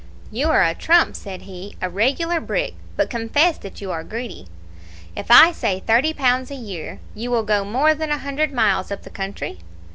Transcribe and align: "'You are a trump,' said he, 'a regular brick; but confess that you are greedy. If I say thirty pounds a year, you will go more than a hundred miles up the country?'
"'You 0.31 0.49
are 0.49 0.63
a 0.63 0.73
trump,' 0.73 1.15
said 1.15 1.43
he, 1.43 1.75
'a 1.79 1.87
regular 1.87 2.39
brick; 2.41 2.73
but 2.97 3.07
confess 3.11 3.59
that 3.59 3.81
you 3.81 3.91
are 3.91 4.03
greedy. 4.03 4.47
If 5.15 5.29
I 5.29 5.51
say 5.51 5.79
thirty 5.79 6.11
pounds 6.11 6.49
a 6.49 6.55
year, 6.55 6.97
you 7.13 7.29
will 7.29 7.43
go 7.43 7.63
more 7.63 7.93
than 7.93 8.09
a 8.09 8.17
hundred 8.17 8.51
miles 8.51 8.89
up 8.91 9.03
the 9.03 9.11
country?' 9.11 9.59